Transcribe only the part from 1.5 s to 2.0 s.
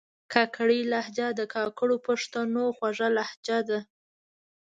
کاکړو